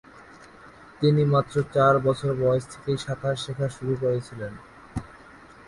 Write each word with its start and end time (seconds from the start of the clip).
তিনি 1.01 1.21
মাত্র 1.25 1.55
চার 1.73 1.93
বছর 1.99 2.31
বয়স 2.41 2.65
থেকেই 2.65 2.97
সাঁতার 2.97 3.35
শেখা 3.35 3.67
শুরু 3.69 3.93
করেছিলেন। 4.01 4.53